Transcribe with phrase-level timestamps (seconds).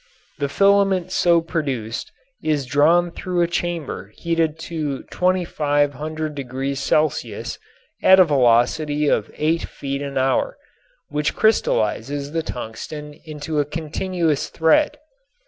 [0.39, 2.11] The filament so produced
[2.43, 7.43] is drawn through a chamber heated to 2500° C.
[8.01, 10.57] at a velocity of eight feet an hour,
[11.09, 14.97] which crystallizes the tungsten into a continuous thread.